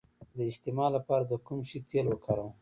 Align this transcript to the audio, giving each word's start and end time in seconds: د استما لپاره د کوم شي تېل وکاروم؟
د 0.35 0.37
استما 0.49 0.87
لپاره 0.95 1.23
د 1.27 1.33
کوم 1.45 1.59
شي 1.69 1.79
تېل 1.89 2.05
وکاروم؟ 2.09 2.53